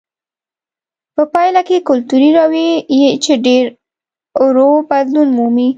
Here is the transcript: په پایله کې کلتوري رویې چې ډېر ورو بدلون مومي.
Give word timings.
په 1.15 1.23
پایله 1.33 1.61
کې 1.67 1.85
کلتوري 1.89 2.29
رویې 2.37 3.09
چې 3.23 3.33
ډېر 3.45 3.63
ورو 4.41 4.69
بدلون 4.89 5.29
مومي. 5.37 5.69